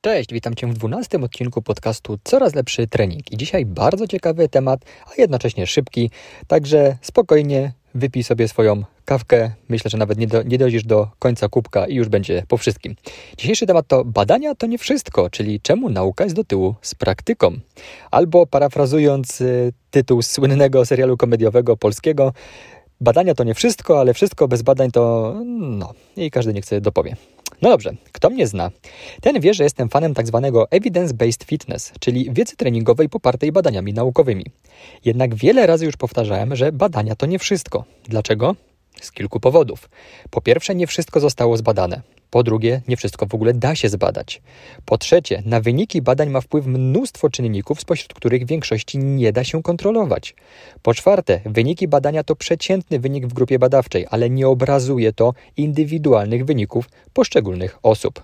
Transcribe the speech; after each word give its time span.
Cześć, 0.00 0.32
witam 0.32 0.54
Cię 0.54 0.66
w 0.66 0.74
dwunastym 0.74 1.24
odcinku 1.24 1.62
podcastu 1.62 2.18
Coraz 2.24 2.54
lepszy 2.54 2.86
trening. 2.86 3.32
I 3.32 3.36
dzisiaj 3.36 3.66
bardzo 3.66 4.06
ciekawy 4.06 4.48
temat, 4.48 4.80
a 5.06 5.20
jednocześnie 5.20 5.66
szybki, 5.66 6.10
także 6.46 6.96
spokojnie 7.02 7.72
wypij 7.94 8.24
sobie 8.24 8.48
swoją 8.48 8.82
kawkę. 9.04 9.50
Myślę, 9.68 9.90
że 9.90 9.98
nawet 9.98 10.18
nie, 10.18 10.26
do, 10.26 10.42
nie 10.42 10.58
dojdziesz 10.58 10.84
do 10.84 11.08
końca 11.18 11.48
kubka 11.48 11.86
i 11.86 11.94
już 11.94 12.08
będzie 12.08 12.42
po 12.48 12.56
wszystkim. 12.56 12.94
Dzisiejszy 13.38 13.66
temat 13.66 13.86
to 13.88 14.04
badania 14.04 14.54
to 14.54 14.66
nie 14.66 14.78
wszystko, 14.78 15.30
czyli 15.30 15.60
czemu 15.60 15.90
nauka 15.90 16.24
jest 16.24 16.36
do 16.36 16.44
tyłu 16.44 16.74
z 16.82 16.94
praktyką. 16.94 17.52
Albo 18.10 18.46
parafrazując 18.46 19.40
y, 19.40 19.72
tytuł 19.90 20.22
słynnego 20.22 20.86
serialu 20.86 21.16
komediowego 21.16 21.76
polskiego, 21.76 22.32
badania 23.00 23.34
to 23.34 23.44
nie 23.44 23.54
wszystko, 23.54 24.00
ale 24.00 24.14
wszystko 24.14 24.48
bez 24.48 24.62
badań 24.62 24.90
to 24.90 25.34
no 25.44 25.92
i 26.16 26.30
każdy 26.30 26.52
niech 26.52 26.64
sobie 26.64 26.80
dopowie. 26.80 27.16
No 27.62 27.70
dobrze, 27.70 27.94
kto 28.12 28.30
mnie 28.30 28.46
zna, 28.46 28.70
ten 29.20 29.40
wie, 29.40 29.54
że 29.54 29.64
jestem 29.64 29.88
fanem 29.88 30.14
tak 30.14 30.26
zwanego 30.26 30.64
evidence-based 30.70 31.44
fitness, 31.44 31.92
czyli 32.00 32.30
wiedzy 32.32 32.56
treningowej 32.56 33.08
popartej 33.08 33.52
badaniami 33.52 33.92
naukowymi. 33.92 34.44
Jednak 35.04 35.34
wiele 35.34 35.66
razy 35.66 35.84
już 35.84 35.96
powtarzałem, 35.96 36.56
że 36.56 36.72
badania 36.72 37.16
to 37.16 37.26
nie 37.26 37.38
wszystko. 37.38 37.84
Dlaczego? 38.08 38.56
Z 39.00 39.12
kilku 39.12 39.40
powodów. 39.40 39.90
Po 40.30 40.40
pierwsze, 40.40 40.74
nie 40.74 40.86
wszystko 40.86 41.20
zostało 41.20 41.56
zbadane. 41.56 42.02
Po 42.30 42.42
drugie, 42.42 42.82
nie 42.88 42.96
wszystko 42.96 43.26
w 43.26 43.34
ogóle 43.34 43.54
da 43.54 43.74
się 43.74 43.88
zbadać. 43.88 44.42
Po 44.84 44.98
trzecie, 44.98 45.42
na 45.46 45.60
wyniki 45.60 46.02
badań 46.02 46.30
ma 46.30 46.40
wpływ 46.40 46.66
mnóstwo 46.66 47.30
czynników, 47.30 47.80
spośród 47.80 48.14
których 48.14 48.46
większości 48.46 48.98
nie 48.98 49.32
da 49.32 49.44
się 49.44 49.62
kontrolować. 49.62 50.34
Po 50.82 50.94
czwarte, 50.94 51.40
wyniki 51.44 51.88
badania 51.88 52.24
to 52.24 52.36
przeciętny 52.36 52.98
wynik 52.98 53.26
w 53.26 53.32
grupie 53.32 53.58
badawczej, 53.58 54.06
ale 54.10 54.30
nie 54.30 54.48
obrazuje 54.48 55.12
to 55.12 55.34
indywidualnych 55.56 56.44
wyników 56.44 56.90
poszczególnych 57.12 57.78
osób. 57.82 58.22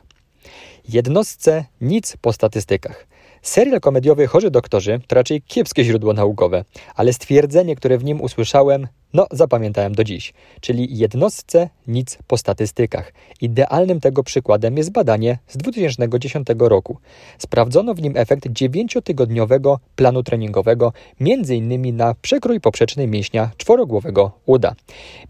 Jednostce 0.88 1.64
nic 1.80 2.16
po 2.20 2.32
statystykach. 2.32 3.06
Serial 3.42 3.80
komediowy 3.80 4.26
Chorzy 4.26 4.50
Doktorzy 4.50 5.00
to 5.06 5.14
raczej 5.16 5.42
kiepskie 5.42 5.84
źródło 5.84 6.12
naukowe, 6.12 6.64
ale 6.94 7.12
stwierdzenie, 7.12 7.76
które 7.76 7.98
w 7.98 8.04
nim 8.04 8.20
usłyszałem, 8.20 8.86
no, 9.14 9.26
zapamiętałem 9.30 9.94
do 9.94 10.04
dziś, 10.04 10.34
czyli 10.60 10.98
jednostce 10.98 11.68
nic 11.86 12.18
po 12.26 12.36
statystykach. 12.36 13.12
Idealnym 13.40 14.00
tego 14.00 14.22
przykładem 14.22 14.76
jest 14.76 14.92
badanie 14.92 15.38
z 15.48 15.56
2010 15.56 16.46
roku. 16.58 16.98
Sprawdzono 17.38 17.94
w 17.94 18.02
nim 18.02 18.16
efekt 18.16 18.46
9-tygodniowego 18.46 19.76
planu 19.96 20.22
treningowego, 20.22 20.92
m.in. 21.20 21.96
na 21.96 22.14
przekrój 22.22 22.60
poprzeczny 22.60 23.06
mięśnia 23.06 23.50
czworogłowego 23.56 24.32
uda. 24.46 24.74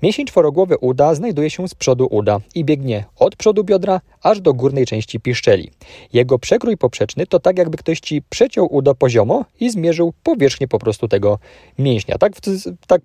Mięsień 0.03 0.27
czworogłowy 0.27 0.79
uda 0.79 1.15
znajduje 1.15 1.51
się 1.51 1.69
z 1.69 1.75
przodu 1.75 2.09
uda 2.11 2.41
i 2.55 2.65
biegnie 2.65 3.05
od 3.19 3.37
przodu 3.37 3.65
biodra 3.65 4.01
aż 4.23 4.41
do 4.41 4.55
górnej 4.55 4.87
części 4.87 5.21
piszczeli. 5.21 5.71
Jego 6.13 6.39
przekrój 6.39 6.77
poprzeczny 6.77 7.27
to 7.27 7.41
tak 7.41 7.59
jakby 7.59 7.79
ktoś 7.79 8.01
ci 8.01 8.23
przeciął 8.23 8.75
udo 8.75 8.95
poziomo 8.95 9.45
i 9.61 9.71
zmierzył 9.71 10.13
powierzchnię 10.23 10.69
po 10.69 10.79
prostu 10.79 11.09
tego 11.09 11.39
mięśnia. 11.79 12.19
Tak, 12.19 12.33
tak 12.87 13.03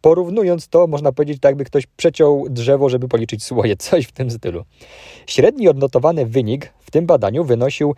porównując 0.00 0.68
to, 0.68 0.86
można 0.86 1.12
powiedzieć 1.12 1.40
tak, 1.40 1.50
jakby 1.50 1.64
ktoś 1.64 1.86
przeciął 1.86 2.46
drzewo, 2.50 2.88
żeby 2.88 3.08
policzyć 3.08 3.44
słoje, 3.44 3.76
coś 3.86 4.06
w 4.06 4.12
tym 4.12 4.30
stylu. 4.30 4.64
Średni 5.26 5.68
odnotowany 5.68 6.26
wynik 6.26 6.72
w 6.80 6.90
tym 6.90 7.06
badaniu 7.06 7.44
wynosił 7.44 7.94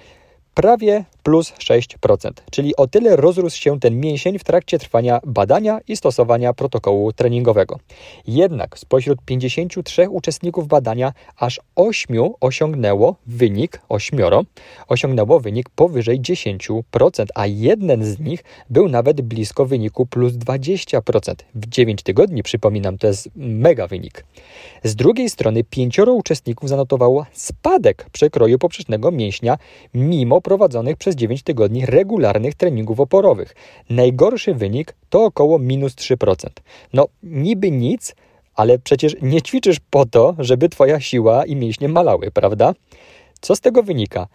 prawie 0.55 1.05
plus 1.23 1.53
6%, 1.53 2.31
czyli 2.51 2.77
o 2.77 2.87
tyle 2.87 3.17
rozrósł 3.17 3.61
się 3.61 3.81
ten 3.81 4.01
mięsień 4.01 4.39
w 4.39 4.45
trakcie 4.45 4.79
trwania 4.79 5.21
badania 5.25 5.81
i 5.89 5.97
stosowania 5.97 6.53
protokołu 6.53 7.13
treningowego. 7.13 7.79
Jednak 8.27 8.79
spośród 8.79 9.19
53 9.25 10.09
uczestników 10.11 10.69
badania 10.69 11.13
aż 11.37 11.61
8 11.77 12.17
osiągnęło 12.41 13.17
wynik, 13.27 13.81
8 13.89 14.21
osiągnęło 14.89 15.41
wynik 15.41 15.69
powyżej 15.69 16.21
10%, 16.21 17.27
a 17.35 17.47
jeden 17.47 18.05
z 18.05 18.19
nich 18.19 18.45
był 18.71 18.89
nawet 18.89 19.21
blisko 19.21 19.67
wyniku 19.67 20.07
plus 20.07 20.33
20%. 20.33 21.35
W 21.55 21.69
9 21.69 22.03
tygodni, 22.03 22.43
przypominam, 22.43 22.99
to 22.99 23.07
jest 23.07 23.29
mega 23.37 23.87
wynik. 23.87 24.25
Z 24.85 24.97
drugiej 24.97 25.31
strony 25.31 25.65
pięcioro 25.65 26.13
uczestników 26.13 26.69
zanotowało 26.69 27.27
spadek 27.33 28.07
przekroju 28.13 28.59
poprzecznego 28.59 29.11
mięśnia 29.11 29.59
mimo 29.95 30.38
prowadzonych 30.41 30.97
przez 30.97 31.17
9 31.17 31.43
tygodni 31.43 31.87
regularnych 31.87 32.55
treningów 32.55 33.01
oporowych. 33.01 33.55
Najgorszy 33.91 34.55
wynik 34.55 34.95
to 35.11 35.25
około 35.25 35.59
minus 35.59 35.95
3%. 35.95 36.49
No, 36.93 37.09
niby 37.23 37.71
nic, 37.71 38.15
ale 38.55 38.79
przecież 38.79 39.17
nie 39.23 39.43
ćwiczysz 39.43 39.81
po 39.91 40.07
to, 40.07 40.35
żeby 40.39 40.69
twoja 40.69 41.01
siła 41.01 41.45
i 41.45 41.57
mięśnie 41.57 41.89
malały, 41.89 42.31
prawda? 42.31 42.75
Co 43.41 43.57
z 43.57 43.61
tego 43.61 43.83
wynika? 43.83 44.27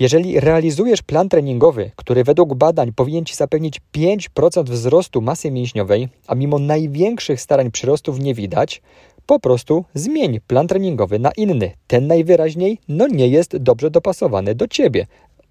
Jeżeli 0.00 0.40
realizujesz 0.40 1.02
plan 1.02 1.28
treningowy, 1.28 1.90
który 1.96 2.24
według 2.24 2.54
badań 2.54 2.92
powinien 2.92 3.24
Ci 3.24 3.36
zapewnić 3.36 3.80
5% 3.96 4.64
wzrostu 4.64 5.20
masy 5.20 5.50
mięśniowej, 5.50 6.08
a 6.26 6.34
mimo 6.34 6.58
największych 6.58 7.40
starań 7.40 7.70
przyrostów 7.70 8.20
nie 8.20 8.34
widać, 8.34 8.82
po 9.26 9.40
prostu 9.40 9.84
zmień 9.94 10.40
plan 10.46 10.68
treningowy 10.68 11.18
na 11.18 11.30
inny. 11.36 11.72
Ten 11.86 12.06
najwyraźniej 12.06 12.78
no 12.88 13.06
nie 13.06 13.28
jest 13.28 13.56
dobrze 13.56 13.90
dopasowany 13.90 14.54
do 14.54 14.68
Ciebie. 14.68 15.06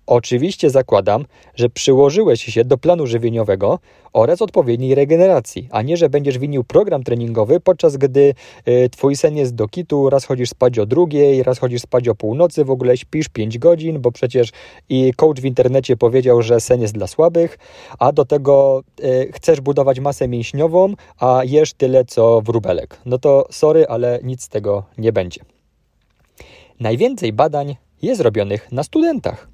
Oczywiście 0.09 0.69
zakładam, 0.69 1.25
że 1.55 1.69
przyłożyłeś 1.69 2.41
się 2.41 2.65
do 2.65 2.77
planu 2.77 3.07
żywieniowego 3.07 3.79
oraz 4.13 4.41
odpowiedniej 4.41 4.95
regeneracji, 4.95 5.67
a 5.71 5.81
nie, 5.81 5.97
że 5.97 6.09
będziesz 6.09 6.37
winił 6.37 6.63
program 6.63 7.03
treningowy, 7.03 7.59
podczas 7.59 7.97
gdy 7.97 8.33
y, 8.67 8.89
twój 8.89 9.15
sen 9.15 9.37
jest 9.37 9.55
do 9.55 9.67
kitu, 9.67 10.09
raz 10.09 10.25
chodzisz 10.25 10.49
spać 10.49 10.79
o 10.79 10.85
drugiej, 10.85 11.43
raz 11.43 11.59
chodzisz 11.59 11.81
spać 11.81 12.07
o 12.07 12.15
północy, 12.15 12.65
w 12.65 12.71
ogóle 12.71 12.97
śpisz 12.97 13.29
5 13.29 13.57
godzin, 13.57 14.01
bo 14.01 14.11
przecież 14.11 14.51
i 14.89 15.13
coach 15.13 15.41
w 15.41 15.45
internecie 15.45 15.97
powiedział, 15.97 16.41
że 16.41 16.59
sen 16.59 16.81
jest 16.81 16.93
dla 16.93 17.07
słabych, 17.07 17.57
a 17.99 18.11
do 18.11 18.25
tego 18.25 18.83
y, 19.03 19.31
chcesz 19.33 19.61
budować 19.61 19.99
masę 19.99 20.27
mięśniową, 20.27 20.93
a 21.19 21.41
jesz 21.45 21.73
tyle 21.73 22.05
co 22.05 22.41
wróbelek. 22.41 22.97
No 23.05 23.17
to 23.17 23.47
sorry, 23.51 23.87
ale 23.87 24.19
nic 24.23 24.43
z 24.43 24.49
tego 24.49 24.83
nie 24.97 25.13
będzie. 25.13 25.41
Najwięcej 26.79 27.33
badań 27.33 27.75
jest 28.01 28.21
robionych 28.21 28.71
na 28.71 28.83
studentach. 28.83 29.47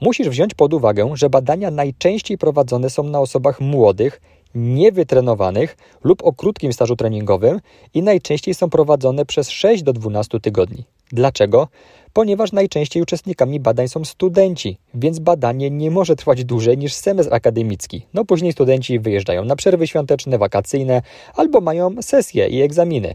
Musisz 0.00 0.28
wziąć 0.28 0.54
pod 0.54 0.74
uwagę, 0.74 1.10
że 1.14 1.30
badania 1.30 1.70
najczęściej 1.70 2.38
prowadzone 2.38 2.90
są 2.90 3.02
na 3.02 3.20
osobach 3.20 3.60
młodych, 3.60 4.20
niewytrenowanych 4.54 5.76
lub 6.04 6.22
o 6.24 6.32
krótkim 6.32 6.72
stażu 6.72 6.96
treningowym 6.96 7.60
i 7.94 8.02
najczęściej 8.02 8.54
są 8.54 8.70
prowadzone 8.70 9.26
przez 9.26 9.50
6 9.50 9.82
do 9.82 9.92
12 9.92 10.40
tygodni. 10.40 10.84
Dlaczego? 11.12 11.68
Ponieważ 12.12 12.52
najczęściej 12.52 13.02
uczestnikami 13.02 13.60
badań 13.60 13.88
są 13.88 14.04
studenci, 14.04 14.78
więc 14.94 15.18
badanie 15.18 15.70
nie 15.70 15.90
może 15.90 16.16
trwać 16.16 16.44
dłużej 16.44 16.78
niż 16.78 16.94
semestr 16.94 17.34
akademicki. 17.34 18.06
No 18.14 18.24
później 18.24 18.52
studenci 18.52 19.00
wyjeżdżają 19.00 19.44
na 19.44 19.56
przerwy 19.56 19.86
świąteczne, 19.86 20.38
wakacyjne 20.38 21.02
albo 21.34 21.60
mają 21.60 22.02
sesje 22.02 22.48
i 22.48 22.62
egzaminy. 22.62 23.14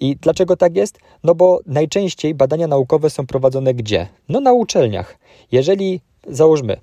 I 0.00 0.16
dlaczego 0.16 0.56
tak 0.56 0.76
jest? 0.76 0.98
No 1.24 1.34
bo 1.34 1.60
najczęściej 1.66 2.34
badania 2.34 2.66
naukowe 2.66 3.10
są 3.10 3.26
prowadzone 3.26 3.74
gdzie? 3.74 4.08
No 4.28 4.40
na 4.40 4.52
uczelniach. 4.52 5.18
Jeżeli 5.52 6.00
załóżmy, 6.28 6.80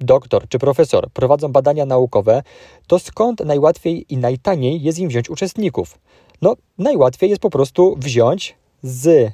doktor 0.00 0.48
czy 0.48 0.58
profesor 0.58 1.10
prowadzą 1.10 1.52
badania 1.52 1.86
naukowe, 1.86 2.42
to 2.86 2.98
skąd 2.98 3.40
najłatwiej 3.40 4.06
i 4.08 4.16
najtaniej 4.16 4.82
jest 4.82 4.98
im 4.98 5.08
wziąć 5.08 5.30
uczestników? 5.30 5.98
No, 6.42 6.56
najłatwiej 6.78 7.30
jest 7.30 7.42
po 7.42 7.50
prostu 7.50 7.96
wziąć 7.98 8.56
z 8.82 9.32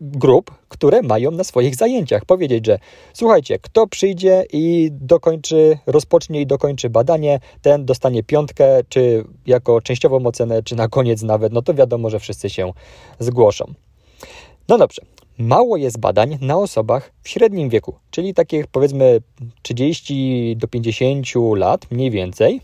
grup, 0.00 0.50
które 0.68 1.02
mają 1.02 1.30
na 1.30 1.44
swoich 1.44 1.76
zajęciach. 1.76 2.24
Powiedzieć, 2.24 2.66
że 2.66 2.78
słuchajcie, 3.12 3.58
kto 3.58 3.86
przyjdzie 3.86 4.44
i 4.52 4.88
dokończy, 4.92 5.78
rozpocznie 5.86 6.40
i 6.40 6.46
dokończy 6.46 6.90
badanie, 6.90 7.40
ten 7.62 7.84
dostanie 7.84 8.22
piątkę, 8.22 8.80
czy 8.88 9.24
jako 9.46 9.80
częściową 9.80 10.26
ocenę, 10.26 10.62
czy 10.62 10.76
na 10.76 10.88
koniec 10.88 11.22
nawet, 11.22 11.52
no 11.52 11.62
to 11.62 11.74
wiadomo, 11.74 12.10
że 12.10 12.20
wszyscy 12.20 12.50
się 12.50 12.72
zgłoszą. 13.18 13.74
No 14.68 14.78
dobrze, 14.78 15.02
mało 15.38 15.76
jest 15.76 16.00
badań 16.00 16.38
na 16.40 16.56
osobach 16.56 17.12
w 17.22 17.28
średnim 17.28 17.68
wieku, 17.68 17.94
czyli 18.10 18.34
takich 18.34 18.66
powiedzmy 18.66 19.20
30 19.62 20.56
do 20.56 20.68
50 20.68 21.26
lat 21.56 21.90
mniej 21.90 22.10
więcej. 22.10 22.60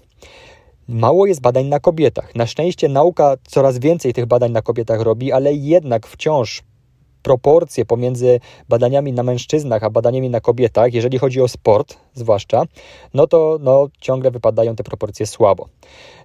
Mało 0.89 1.27
jest 1.27 1.41
badań 1.41 1.67
na 1.67 1.81
kobietach. 1.81 2.35
Na 2.35 2.47
szczęście 2.47 2.89
nauka 2.89 3.37
coraz 3.49 3.79
więcej 3.79 4.13
tych 4.13 4.27
badań 4.27 4.53
na 4.53 4.63
kobietach 4.63 5.01
robi, 5.01 5.33
ale 5.33 5.55
jednak 5.55 6.07
wciąż 6.07 6.63
proporcje 7.25 7.85
pomiędzy 7.85 8.41
badaniami 8.69 9.13
na 9.13 9.23
mężczyznach 9.23 9.83
a 9.85 9.91
badaniami 9.91 10.31
na 10.31 10.41
kobietach, 10.41 10.95
jeżeli 10.95 11.19
chodzi 11.19 11.41
o 11.41 11.49
sport 11.49 12.04
zwłaszcza, 12.15 12.63
no 13.15 13.27
to 13.27 13.59
no, 13.61 13.89
ciągle 14.01 14.31
wypadają 14.31 14.77
te 14.77 14.85
proporcje 14.85 15.27
słabo. 15.27 15.69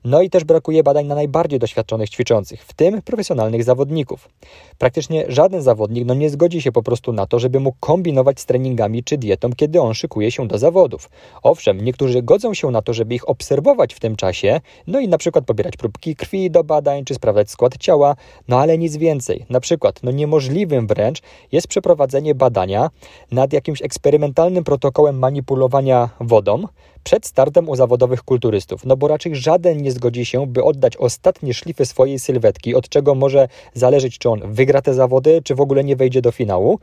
No 0.04 0.22
i 0.22 0.30
też 0.30 0.44
brakuje 0.44 0.84
badań 0.84 1.06
na 1.06 1.16
najbardziej 1.16 1.60
doświadczonych 1.60 2.10
ćwiczących, 2.10 2.64
w 2.64 2.74
tym 2.74 3.02
profesjonalnych 3.02 3.64
zawodników. 3.64 4.30
Praktycznie 4.78 5.26
żaden 5.28 5.62
zawodnik 5.62 6.06
no, 6.06 6.14
nie 6.14 6.30
zgodzi 6.30 6.62
się 6.62 6.72
po 6.72 6.84
prostu 6.84 7.14
na 7.14 7.26
to, 7.26 7.40
żeby 7.40 7.60
mógł 7.60 7.78
kombinować 7.80 8.40
z 8.40 8.46
treningami 8.46 9.04
czy 9.04 9.18
dietą, 9.18 9.50
kiedy 9.56 9.82
on 9.82 9.94
szykuje 9.94 10.32
się 10.32 10.48
do 10.48 10.58
zawodów. 10.58 11.10
Owszem, 11.44 11.82
niektórzy 11.82 12.24
godzą 12.24 12.54
się 12.54 12.72
na 12.72 12.82
to, 12.82 12.94
żeby 12.94 13.16
ich 13.16 13.30
obserwować 13.30 13.94
w 13.94 14.00
tym 14.00 14.16
czasie, 14.16 14.62
no 14.88 15.00
i 15.00 15.08
na 15.08 15.18
przykład 15.18 15.46
pobierać 15.46 15.78
próbki 15.78 16.16
krwi 16.16 16.52
do 16.52 16.64
badań, 16.64 17.06
czy 17.06 17.14
sprawdzać 17.14 17.52
skład 17.52 17.78
ciała, 17.78 18.16
no 18.48 18.60
ale 18.60 18.78
nic 18.78 18.98
więcej. 18.98 19.46
Na 19.50 19.60
przykład, 19.60 20.00
no 20.04 20.12
niemożliwym 20.12 20.88
wręcz 20.88 21.22
jest 21.52 21.68
przeprowadzenie 21.68 22.36
badania 22.36 22.90
nad 23.32 23.54
jakimś 23.54 23.82
eksperymentalnym 23.82 24.64
protokołem 24.64 25.20
manipulowania 25.20 25.79
wodą, 26.20 26.64
przed 27.04 27.26
startem 27.26 27.70
u 27.70 27.76
zawodowych 27.76 28.24
kulturystów, 28.24 28.86
no 28.86 28.98
bo 28.98 29.08
raczej 29.08 29.36
żaden 29.36 29.82
nie 29.82 29.92
zgodzi 29.92 30.26
się, 30.26 30.48
by 30.48 30.64
oddać 30.64 30.98
ostatnie 30.98 31.54
szlify 31.54 31.86
swojej 31.86 32.20
sylwetki, 32.20 32.76
od 32.76 32.90
czego 32.90 33.16
może 33.16 33.48
zależeć, 33.74 34.18
czy 34.18 34.30
on 34.30 34.54
wygra 34.54 34.82
te 34.82 34.94
zawody, 34.94 35.42
czy 35.44 35.56
w 35.56 35.62
ogóle 35.62 35.84
nie 35.84 35.96
wejdzie 35.96 36.22
do 36.22 36.32
finału, 36.32 36.80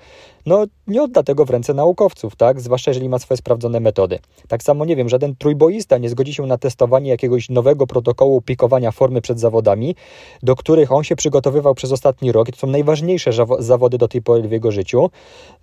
no 0.47 0.65
nie 0.87 1.03
odda 1.03 1.23
tego 1.23 1.45
w 1.45 1.51
ręce 1.51 1.75
naukowców, 1.75 2.37
tak? 2.37 2.61
Zwłaszcza 2.61 2.91
jeżeli 2.91 3.09
ma 3.09 3.19
swoje 3.19 3.39
sprawdzone 3.39 3.81
metody. 3.81 4.19
Tak 4.49 4.63
samo, 4.63 4.85
nie 4.85 4.97
wiem, 4.97 5.09
żaden 5.09 5.37
trójboista 5.37 5.99
nie 5.99 6.09
zgodzi 6.09 6.35
się 6.35 6.47
na 6.47 6.59
testowanie 6.59 7.11
jakiegoś 7.11 7.49
nowego 7.49 7.87
protokołu 7.87 8.41
pikowania 8.41 8.91
formy 8.91 9.21
przed 9.21 9.41
zawodami, 9.41 9.97
do 10.43 10.57
których 10.57 10.93
on 10.93 11.05
się 11.05 11.17
przygotowywał 11.17 11.75
przez 11.75 11.93
ostatni 11.93 12.33
rok 12.33 12.49
i 12.49 12.53
to 12.53 12.59
są 12.59 12.67
najważniejsze 12.67 13.31
zawody 13.59 13.99
do 13.99 14.09
tej 14.09 14.23
pory 14.23 14.49
w 14.49 14.53
jego 14.53 14.73
życiu, 14.73 15.11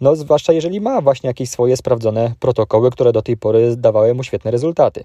no 0.01 0.15
zwłaszcza 0.15 0.53
jeżeli 0.53 0.81
ma 0.81 1.01
właśnie 1.01 1.27
jakieś 1.27 1.49
swoje 1.49 1.77
sprawdzone 1.77 2.33
protokoły, 2.39 2.91
które 2.91 3.11
do 3.11 3.21
tej 3.21 3.37
pory 3.37 3.75
dawały 3.77 4.13
mu 4.13 4.23
świetne 4.23 4.42
rezultaty. 4.51 5.03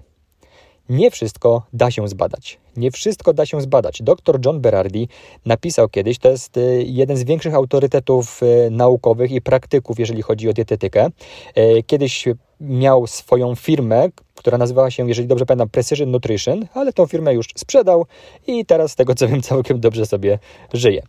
Nie 0.89 1.11
wszystko 1.11 1.63
da 1.73 1.91
się 1.91 2.07
zbadać. 2.07 2.59
Nie 2.77 2.91
wszystko 2.91 3.33
da 3.33 3.45
się 3.45 3.61
zbadać. 3.61 4.01
Dr 4.01 4.39
John 4.45 4.61
Berardi 4.61 5.07
napisał 5.45 5.89
kiedyś, 5.89 6.19
to 6.19 6.29
jest 6.29 6.57
y, 6.57 6.83
jeden 6.87 7.17
z 7.17 7.23
większych 7.23 7.53
autorytetów 7.53 8.43
y, 8.43 8.71
naukowych 8.71 9.31
i 9.31 9.41
praktyków, 9.41 9.99
jeżeli 9.99 10.21
chodzi 10.21 10.49
o 10.49 10.53
dietetykę. 10.53 11.09
Y, 11.57 11.83
kiedyś 11.87 12.25
miał 12.61 13.07
swoją 13.07 13.55
firmę, 13.55 14.09
która 14.35 14.57
nazywała 14.57 14.91
się, 14.91 15.07
jeżeli 15.07 15.27
dobrze 15.27 15.45
pamiętam, 15.45 15.69
Precision 15.69 16.11
Nutrition, 16.11 16.65
ale 16.73 16.93
tą 16.93 17.07
firmę 17.07 17.33
już 17.33 17.47
sprzedał 17.55 18.05
i 18.47 18.65
teraz 18.65 18.91
z 18.91 18.95
tego 18.95 19.15
co 19.15 19.27
wiem 19.27 19.41
całkiem 19.41 19.79
dobrze 19.79 20.05
sobie 20.05 20.39
żyje. 20.73 21.01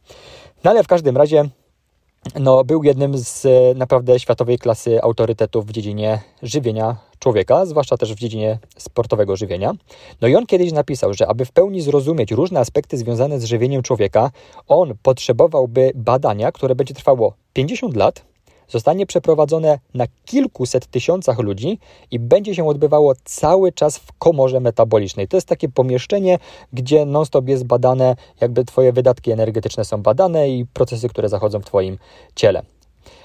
No 0.64 0.70
ale 0.70 0.84
w 0.84 0.86
każdym 0.86 1.16
razie 1.16 1.44
no, 2.40 2.64
był 2.64 2.84
jednym 2.84 3.18
z 3.18 3.46
naprawdę 3.78 4.20
światowej 4.20 4.58
klasy 4.58 5.02
autorytetów 5.02 5.66
w 5.66 5.72
dziedzinie 5.72 6.20
żywienia 6.42 6.96
człowieka, 7.18 7.66
zwłaszcza 7.66 7.96
też 7.96 8.14
w 8.14 8.18
dziedzinie 8.18 8.58
sportowego 8.76 9.36
żywienia. 9.36 9.72
No 10.20 10.28
i 10.28 10.36
on 10.36 10.46
kiedyś 10.46 10.72
napisał, 10.72 11.14
że 11.14 11.28
aby 11.28 11.44
w 11.44 11.52
pełni 11.52 11.82
zrozumieć 11.82 12.32
różne 12.32 12.60
aspekty 12.60 12.98
związane 12.98 13.40
z 13.40 13.44
żywieniem 13.44 13.82
człowieka, 13.82 14.30
on 14.68 14.94
potrzebowałby 15.02 15.92
badania, 15.94 16.52
które 16.52 16.74
będzie 16.74 16.94
trwało 16.94 17.34
50 17.52 17.96
lat, 17.96 18.29
zostanie 18.70 19.06
przeprowadzone 19.06 19.78
na 19.94 20.06
kilkuset 20.24 20.86
tysiącach 20.86 21.38
ludzi 21.38 21.78
i 22.10 22.18
będzie 22.18 22.54
się 22.54 22.68
odbywało 22.68 23.12
cały 23.24 23.72
czas 23.72 23.98
w 23.98 24.12
komorze 24.18 24.60
metabolicznej. 24.60 25.28
To 25.28 25.36
jest 25.36 25.48
takie 25.48 25.68
pomieszczenie, 25.68 26.38
gdzie 26.72 27.06
non-stop 27.06 27.48
jest 27.48 27.64
badane, 27.64 28.16
jakby 28.40 28.64
Twoje 28.64 28.92
wydatki 28.92 29.30
energetyczne 29.30 29.84
są 29.84 30.02
badane 30.02 30.50
i 30.50 30.66
procesy, 30.66 31.08
które 31.08 31.28
zachodzą 31.28 31.60
w 31.60 31.64
Twoim 31.64 31.98
ciele. 32.34 32.62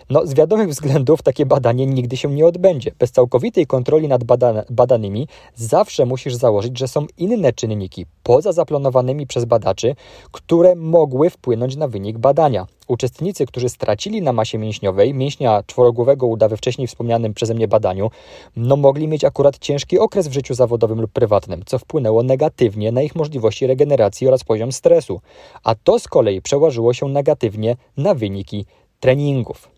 No, 0.10 0.28
z 0.28 0.34
wiadomych 0.34 0.70
względów 0.70 1.22
takie 1.22 1.46
badanie 1.46 1.86
nigdy 1.86 2.18
się 2.18 2.32
nie 2.32 2.46
odbędzie. 2.46 2.92
Bez 3.00 3.12
całkowitej 3.12 3.68
kontroli 3.68 4.08
nad 4.08 4.22
badanymi 4.70 5.28
zawsze 5.56 6.06
musisz 6.06 6.36
założyć, 6.36 6.80
że 6.80 6.88
są 6.88 7.06
inne 7.18 7.54
czynniki 7.54 8.06
poza 8.24 8.52
zaplanowanymi 8.52 9.28
przez 9.28 9.46
badaczy, 9.46 9.96
które 10.32 10.76
mogły 10.76 11.30
wpłynąć 11.30 11.76
na 11.76 11.88
wynik 11.88 12.18
badania. 12.18 12.68
Uczestnicy, 12.88 13.46
którzy 13.46 13.70
stracili 13.70 14.22
na 14.22 14.34
masie 14.34 14.58
mięśniowej, 14.58 15.14
mięśnia 15.14 15.64
czworogłowego 15.68 16.28
uda 16.28 16.48
we 16.48 16.58
wcześniej 16.58 16.88
wspomnianym 16.88 17.34
przeze 17.34 17.54
mnie 17.54 17.68
badaniu, 17.68 18.12
no 18.56 18.76
mogli 18.76 19.08
mieć 19.08 19.24
akurat 19.24 19.58
ciężki 19.58 20.00
okres 20.00 20.28
w 20.28 20.34
życiu 20.34 20.54
zawodowym 20.54 21.02
lub 21.02 21.12
prywatnym, 21.12 21.64
co 21.66 21.80
wpłynęło 21.80 22.24
negatywnie 22.24 22.92
na 22.92 23.02
ich 23.02 23.16
możliwości 23.16 23.68
regeneracji 23.68 24.28
oraz 24.28 24.44
poziom 24.44 24.72
stresu, 24.72 25.22
a 25.64 25.76
to 25.76 26.00
z 26.00 26.08
kolei 26.08 26.42
przełożyło 26.42 26.94
się 26.94 27.10
negatywnie 27.10 27.76
na 27.98 28.14
wyniki 28.14 28.66
treningów. 29.00 29.75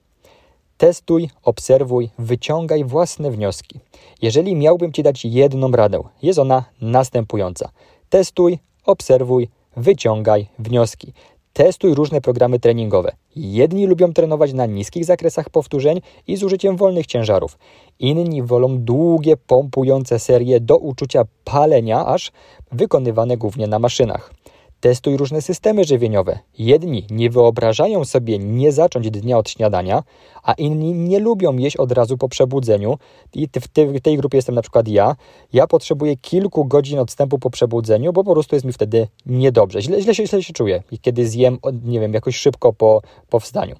Testuj, 0.78 1.30
obserwuj, 1.44 2.10
wyciągaj 2.20 2.84
własne 2.84 3.32
wnioski. 3.32 3.80
Jeżeli 4.22 4.56
miałbym 4.56 4.94
Ci 4.94 5.04
dać 5.04 5.26
jedną 5.26 5.72
radę, 5.72 6.02
jest 6.22 6.40
ona 6.40 6.64
następująca. 6.82 7.70
Testuj, 8.10 8.60
obserwuj, 8.86 9.50
wyciągaj 9.78 10.48
wnioski. 10.60 11.14
Testuj 11.54 11.94
różne 11.94 12.22
programy 12.22 12.60
treningowe. 12.60 13.12
Jedni 13.36 13.88
lubią 13.88 14.14
trenować 14.14 14.54
na 14.54 14.66
niskich 14.66 15.06
zakresach 15.06 15.50
powtórzeń 15.50 16.02
i 16.28 16.38
z 16.38 16.44
użyciem 16.44 16.78
wolnych 16.78 17.06
ciężarów. 17.06 17.58
Inni 18.00 18.44
wolą 18.44 18.78
długie, 18.78 19.38
pompujące 19.38 20.20
serie 20.20 20.60
do 20.60 20.78
uczucia 20.78 21.24
palenia, 21.44 22.06
aż 22.06 22.32
wykonywane 22.72 23.38
głównie 23.38 23.68
na 23.68 23.80
maszynach. 23.80 24.34
Testuj 24.80 25.18
różne 25.18 25.42
systemy 25.42 25.84
żywieniowe. 25.84 26.40
Jedni 26.58 27.08
nie 27.10 27.30
wyobrażają 27.30 28.06
sobie 28.06 28.40
nie 28.40 28.72
zacząć 28.72 29.12
dnia 29.12 29.38
od 29.38 29.50
śniadania, 29.50 30.04
a 30.44 30.54
inni 30.54 30.94
nie 30.94 31.20
lubią 31.20 31.58
jeść 31.58 31.78
od 31.78 31.92
razu 31.92 32.18
po 32.18 32.30
przebudzeniu. 32.30 32.98
I 33.34 33.48
w 33.96 34.02
tej 34.02 34.18
grupie 34.18 34.38
jestem 34.38 34.56
na 34.56 34.62
przykład 34.62 34.88
ja. 34.88 35.16
Ja 35.54 35.68
potrzebuję 35.68 36.18
kilku 36.18 36.66
godzin 36.66 37.00
odstępu 37.00 37.40
po 37.40 37.50
przebudzeniu, 37.50 38.14
bo 38.14 38.24
po 38.24 38.34
prostu 38.34 38.56
jest 38.56 38.66
mi 38.66 38.74
wtedy 38.74 39.08
niedobrze. 39.26 39.82
Źle, 39.82 40.02
źle, 40.02 40.16
się, 40.16 40.28
źle 40.28 40.44
się 40.44 40.54
czuję, 40.54 40.84
kiedy 41.02 41.28
zjem, 41.28 41.58
nie 41.84 42.00
wiem, 42.00 42.14
jakoś 42.14 42.36
szybko 42.36 42.74
po, 42.74 43.02
po 43.30 43.40
wstaniu. 43.40 43.76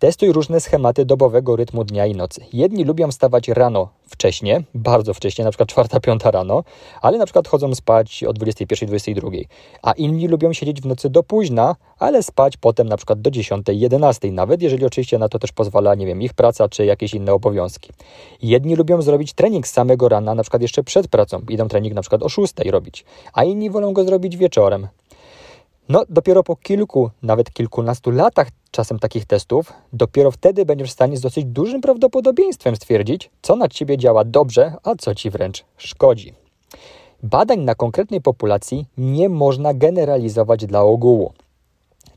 Testuj 0.00 0.32
różne 0.32 0.60
schematy 0.60 1.04
dobowego 1.04 1.56
rytmu 1.56 1.84
dnia 1.84 2.06
i 2.06 2.14
nocy. 2.14 2.40
Jedni 2.52 2.84
lubią 2.84 3.10
wstawać 3.10 3.48
rano 3.48 3.88
wcześnie, 4.06 4.62
bardzo 4.74 5.14
wcześnie, 5.14 5.44
na 5.44 5.50
przykład 5.50 5.68
4-5 5.88 6.30
rano, 6.30 6.64
ale 7.02 7.18
na 7.18 7.24
przykład 7.24 7.48
chodzą 7.48 7.74
spać 7.74 8.24
o 8.24 8.30
21-22, 8.32 9.44
a 9.82 9.92
inni 9.92 10.28
lubią 10.28 10.52
siedzieć 10.52 10.80
w 10.80 10.86
nocy 10.86 11.10
do 11.10 11.22
późna, 11.22 11.76
ale 11.98 12.22
spać 12.22 12.56
potem 12.56 12.88
na 12.88 12.96
przykład 12.96 13.20
do 13.20 13.30
10-11, 13.30 14.32
nawet 14.32 14.62
jeżeli 14.62 14.84
oczywiście 14.84 15.18
na 15.18 15.28
to 15.28 15.38
też 15.38 15.52
pozwala, 15.52 15.94
nie 15.94 16.06
wiem, 16.06 16.22
ich 16.22 16.34
praca 16.34 16.68
czy 16.68 16.84
jakieś 16.84 17.14
inne 17.14 17.32
obowiązki. 17.32 17.92
Jedni 18.42 18.76
lubią 18.76 19.02
zrobić 19.02 19.32
trening 19.32 19.66
z 19.66 19.72
samego 19.72 20.08
rana, 20.08 20.34
na 20.34 20.42
przykład 20.42 20.62
jeszcze 20.62 20.82
przed 20.82 21.08
pracą, 21.08 21.40
idą 21.48 21.68
trening 21.68 21.94
na 21.94 22.00
przykład 22.00 22.22
o 22.22 22.28
6 22.28 22.54
robić, 22.70 23.04
a 23.32 23.44
inni 23.44 23.70
wolą 23.70 23.92
go 23.92 24.04
zrobić 24.04 24.36
wieczorem. 24.36 24.88
No, 25.90 26.04
dopiero 26.08 26.42
po 26.42 26.56
kilku, 26.56 27.10
nawet 27.22 27.50
kilkunastu 27.50 28.10
latach 28.10 28.48
czasem 28.70 28.98
takich 28.98 29.26
testów, 29.26 29.72
dopiero 29.92 30.30
wtedy 30.30 30.64
będziesz 30.64 30.88
w 30.88 30.92
stanie 30.92 31.16
z 31.16 31.20
dosyć 31.20 31.44
dużym 31.44 31.80
prawdopodobieństwem 31.80 32.76
stwierdzić, 32.76 33.30
co 33.42 33.56
na 33.56 33.68
ciebie 33.68 33.98
działa 33.98 34.24
dobrze, 34.24 34.74
a 34.82 34.94
co 34.94 35.14
ci 35.14 35.30
wręcz 35.30 35.64
szkodzi. 35.76 36.34
Badań 37.22 37.60
na 37.60 37.74
konkretnej 37.74 38.20
populacji 38.20 38.86
nie 38.98 39.28
można 39.28 39.74
generalizować 39.74 40.66
dla 40.66 40.82
ogółu. 40.82 41.32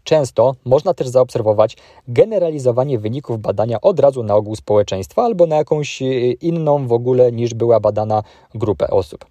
Często 0.03 0.55
można 0.65 0.93
też 0.93 1.07
zaobserwować 1.07 1.77
generalizowanie 2.07 2.99
wyników 2.99 3.39
badania 3.39 3.81
od 3.81 3.99
razu 3.99 4.23
na 4.23 4.35
ogół 4.35 4.55
społeczeństwa 4.55 5.23
albo 5.23 5.47
na 5.47 5.55
jakąś 5.55 6.01
e, 6.01 6.05
inną 6.31 6.87
w 6.87 6.93
ogóle 6.93 7.31
niż 7.31 7.53
była 7.53 7.79
badana 7.79 8.23
grupę 8.55 8.87
osób. 8.87 9.25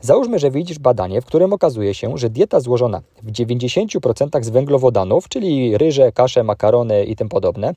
Załóżmy, 0.00 0.38
że 0.38 0.50
widzisz 0.50 0.78
badanie, 0.78 1.20
w 1.20 1.24
którym 1.24 1.52
okazuje 1.52 1.94
się, 1.94 2.18
że 2.18 2.30
dieta 2.30 2.60
złożona 2.60 3.02
w 3.22 3.32
90% 3.32 4.42
z 4.42 4.50
węglowodanów, 4.50 5.28
czyli 5.28 5.78
ryże, 5.78 6.12
kasze, 6.12 6.44
makarony 6.44 7.04
i 7.04 7.16
tym 7.16 7.28
podobne, 7.28 7.72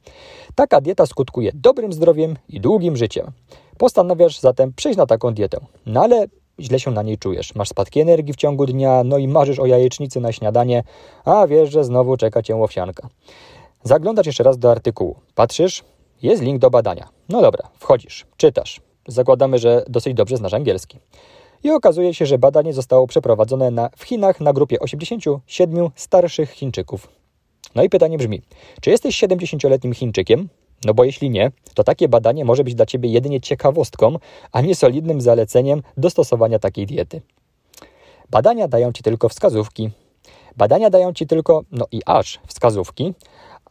taka 0.56 0.82
dieta 0.82 1.06
skutkuje 1.06 1.52
dobrym 1.54 1.94
zdrowiem 1.94 2.36
i 2.50 2.60
długim 2.60 2.98
życiem. 2.98 3.32
Postanawiasz 3.78 4.40
zatem 4.40 4.74
przejść 4.74 4.98
na 4.98 5.06
taką 5.06 5.34
dietę. 5.34 5.58
No 5.86 6.04
ale 6.04 6.26
źle 6.62 6.80
się 6.80 6.92
na 6.92 7.02
niej 7.02 7.18
czujesz. 7.18 7.56
Masz 7.56 7.70
spadki 7.70 8.00
energii 8.00 8.34
w 8.34 8.36
ciągu 8.38 8.66
dnia, 8.66 9.04
no 9.04 9.18
i 9.18 9.28
marzysz 9.28 9.60
o 9.60 9.66
jajecznicy 9.66 10.22
na 10.22 10.32
śniadanie, 10.32 10.84
a 11.26 11.48
wiesz, 11.48 11.72
że 11.72 11.84
znowu 11.84 12.18
czeka 12.18 12.42
cię 12.42 12.56
owsianka. 12.56 13.10
Zaglądasz 13.84 14.26
jeszcze 14.26 14.44
raz 14.44 14.58
do 14.58 14.72
artykułu. 14.72 15.16
Patrzysz, 15.36 15.84
jest 16.22 16.42
link 16.42 16.62
do 16.62 16.70
badania. 16.70 17.10
No 17.30 17.42
dobra, 17.42 17.70
wchodzisz, 17.80 18.26
czytasz. 18.38 18.82
Zakładamy, 19.08 19.60
że 19.60 19.84
dosyć 19.88 20.14
dobrze 20.14 20.38
znasz 20.38 20.54
angielski. 20.54 21.00
I 21.64 21.72
okazuje 21.72 22.14
się, 22.14 22.26
że 22.26 22.38
badanie 22.38 22.74
zostało 22.74 23.08
przeprowadzone 23.08 23.72
na, 23.72 23.90
w 23.98 24.04
Chinach 24.04 24.42
na 24.42 24.54
grupie 24.54 24.80
87 24.80 25.90
starszych 25.96 26.52
Chińczyków. 26.52 27.08
No 27.76 27.84
i 27.84 27.90
pytanie 27.90 28.18
brzmi, 28.18 28.42
czy 28.82 28.90
jesteś 28.90 29.24
70-letnim 29.24 29.94
Chińczykiem, 29.94 30.50
no 30.86 30.94
bo 30.94 31.04
jeśli 31.04 31.30
nie, 31.30 31.52
to 31.74 31.84
takie 31.84 32.08
badanie 32.08 32.46
może 32.46 32.64
być 32.64 32.76
dla 32.76 32.86
Ciebie 32.86 33.10
jedynie 33.10 33.42
ciekawostką, 33.42 34.16
a 34.52 34.62
nie 34.62 34.76
solidnym 34.76 35.22
zaleceniem 35.22 35.82
do 35.98 36.10
stosowania 36.10 36.60
takiej 36.60 36.86
diety. 36.86 37.22
Badania 38.30 38.68
dają 38.68 38.92
Ci 38.92 39.04
tylko 39.04 39.30
wskazówki. 39.30 39.90
Badania 40.58 40.90
dają 40.90 41.14
Ci 41.14 41.28
tylko, 41.28 41.64
no 41.72 41.86
i 41.92 42.02
aż 42.06 42.40
wskazówki, 42.48 43.14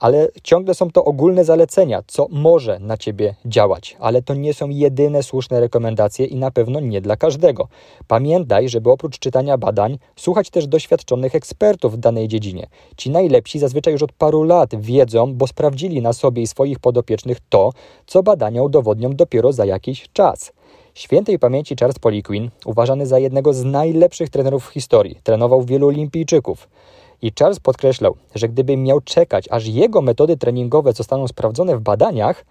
ale 0.00 0.28
ciągle 0.42 0.74
są 0.74 0.90
to 0.90 1.04
ogólne 1.04 1.44
zalecenia, 1.44 2.02
co 2.06 2.26
może 2.30 2.78
na 2.78 2.96
ciebie 2.96 3.34
działać, 3.44 3.96
ale 4.00 4.22
to 4.22 4.34
nie 4.34 4.54
są 4.54 4.68
jedyne 4.68 5.22
słuszne 5.22 5.60
rekomendacje 5.60 6.26
i 6.26 6.36
na 6.36 6.50
pewno 6.50 6.80
nie 6.80 7.00
dla 7.00 7.16
każdego. 7.16 7.68
Pamiętaj, 8.08 8.68
żeby 8.68 8.90
oprócz 8.90 9.18
czytania 9.18 9.58
badań 9.58 9.98
słuchać 10.16 10.50
też 10.50 10.66
doświadczonych 10.66 11.34
ekspertów 11.34 11.94
w 11.94 11.96
danej 11.96 12.28
dziedzinie. 12.28 12.66
Ci 12.96 13.10
najlepsi 13.10 13.58
zazwyczaj 13.58 13.92
już 13.92 14.02
od 14.02 14.12
paru 14.12 14.42
lat 14.42 14.80
wiedzą, 14.80 15.34
bo 15.34 15.46
sprawdzili 15.46 16.02
na 16.02 16.12
sobie 16.12 16.42
i 16.42 16.46
swoich 16.46 16.78
podopiecznych 16.78 17.38
to, 17.48 17.72
co 18.06 18.22
badania 18.22 18.62
udowodnią 18.62 19.12
dopiero 19.12 19.52
za 19.52 19.64
jakiś 19.64 20.08
czas. 20.12 20.52
Świętej 20.94 21.38
pamięci 21.38 21.76
Charles 21.76 21.98
Poliquin, 21.98 22.50
uważany 22.64 23.06
za 23.06 23.18
jednego 23.18 23.54
z 23.54 23.64
najlepszych 23.64 24.30
trenerów 24.30 24.66
w 24.68 24.72
historii, 24.72 25.18
trenował 25.22 25.62
wielu 25.62 25.86
olimpijczyków. 25.86 26.68
I 27.22 27.32
Charles 27.38 27.60
podkreślał, 27.60 28.16
że 28.34 28.48
gdyby 28.48 28.76
miał 28.76 29.00
czekać, 29.00 29.48
aż 29.50 29.66
jego 29.66 30.02
metody 30.02 30.36
treningowe 30.36 30.92
zostaną 30.92 31.28
sprawdzone 31.28 31.76
w 31.76 31.80
badaniach, 31.80 32.44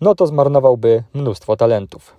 no 0.00 0.14
to 0.14 0.26
zmarnowałby 0.26 1.02
mnóstwo 1.14 1.56
talentów. 1.56 2.16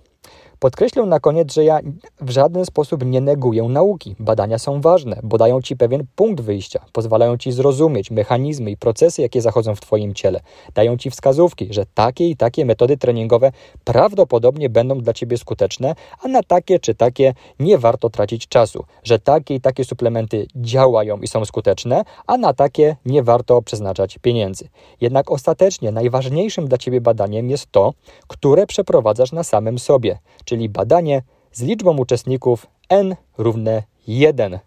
Podkreślę 0.60 1.06
na 1.06 1.20
koniec, 1.20 1.54
że 1.54 1.64
ja 1.64 1.80
w 2.20 2.30
żaden 2.30 2.64
sposób 2.64 3.06
nie 3.06 3.20
neguję 3.20 3.62
nauki. 3.62 4.16
Badania 4.18 4.58
są 4.58 4.80
ważne, 4.80 5.20
bo 5.22 5.38
dają 5.38 5.62
ci 5.62 5.76
pewien 5.76 6.06
punkt 6.16 6.40
wyjścia, 6.40 6.84
pozwalają 6.92 7.36
ci 7.36 7.52
zrozumieć 7.52 8.10
mechanizmy 8.10 8.70
i 8.70 8.76
procesy, 8.76 9.22
jakie 9.22 9.40
zachodzą 9.40 9.74
w 9.74 9.80
twoim 9.80 10.14
ciele. 10.14 10.40
Dają 10.74 10.96
ci 10.96 11.10
wskazówki, 11.10 11.68
że 11.70 11.86
takie 11.94 12.28
i 12.28 12.36
takie 12.36 12.64
metody 12.64 12.96
treningowe 12.96 13.52
prawdopodobnie 13.84 14.68
będą 14.68 14.98
dla 14.98 15.12
ciebie 15.12 15.38
skuteczne, 15.38 15.94
a 16.22 16.28
na 16.28 16.42
takie 16.42 16.78
czy 16.78 16.94
takie 16.94 17.34
nie 17.60 17.78
warto 17.78 18.10
tracić 18.10 18.48
czasu, 18.48 18.84
że 19.02 19.18
takie 19.18 19.54
i 19.54 19.60
takie 19.60 19.84
suplementy 19.84 20.46
działają 20.56 21.18
i 21.18 21.28
są 21.28 21.44
skuteczne, 21.44 22.04
a 22.26 22.36
na 22.36 22.54
takie 22.54 22.96
nie 23.04 23.22
warto 23.22 23.62
przeznaczać 23.62 24.18
pieniędzy. 24.18 24.68
Jednak 25.00 25.30
ostatecznie 25.30 25.92
najważniejszym 25.92 26.68
dla 26.68 26.78
ciebie 26.78 27.00
badaniem 27.00 27.50
jest 27.50 27.72
to, 27.72 27.92
które 28.28 28.66
przeprowadzasz 28.66 29.32
na 29.32 29.44
samym 29.44 29.78
sobie 29.78 30.18
czyli 30.50 30.68
badanie 30.68 31.22
z 31.52 31.62
liczbą 31.62 31.96
uczestników 31.96 32.66
n 32.88 33.16
równe 33.38 33.82
1, 34.06 34.58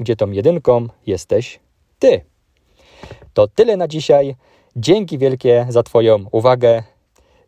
gdzie 0.00 0.16
tą 0.16 0.30
jedynką 0.30 0.88
jesteś 1.06 1.60
ty. 1.98 2.20
To 3.34 3.48
tyle 3.48 3.76
na 3.76 3.88
dzisiaj. 3.88 4.36
Dzięki 4.76 5.18
wielkie 5.18 5.66
za 5.68 5.82
Twoją 5.82 6.24
uwagę. 6.32 6.82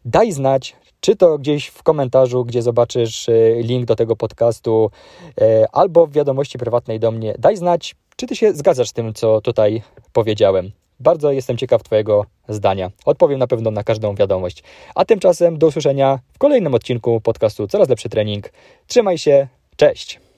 Daj 0.05 0.33
znać, 0.33 0.77
czy 1.01 1.17
to 1.17 1.39
gdzieś 1.39 1.67
w 1.67 1.83
komentarzu, 1.83 2.45
gdzie 2.45 2.63
zobaczysz 2.63 3.29
e, 3.29 3.33
link 3.63 3.85
do 3.85 3.97
tego 3.97 4.17
podcastu, 4.17 4.91
e, 5.41 5.67
albo 5.73 6.07
w 6.07 6.13
wiadomości 6.13 6.59
prywatnej 6.59 7.01
do 7.01 7.11
mnie. 7.11 7.35
Daj 7.39 7.57
znać, 7.57 7.95
czy 8.17 8.27
Ty 8.27 8.37
się 8.37 8.53
zgadzasz 8.53 8.89
z 8.89 8.93
tym, 8.93 9.15
co 9.15 9.41
tutaj 9.41 9.83
powiedziałem. 10.13 10.71
Bardzo 11.01 11.33
jestem 11.33 11.57
ciekaw 11.57 11.83
Twojego 11.83 12.27
zdania. 12.49 12.91
Odpowiem 13.05 13.39
na 13.39 13.47
pewno 13.47 13.71
na 13.71 13.85
każdą 13.85 14.15
wiadomość. 14.15 14.63
A 14.95 15.05
tymczasem 15.05 15.59
do 15.59 15.67
usłyszenia 15.67 16.19
w 16.33 16.39
kolejnym 16.39 16.75
odcinku 16.75 17.21
podcastu 17.21 17.67
Coraz 17.67 17.89
Lepszy 17.89 18.09
Trening. 18.09 18.53
Trzymaj 18.87 19.19
się, 19.19 19.49
cześć! 19.77 20.30